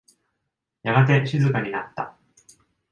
[0.81, 2.17] やがて静かになった。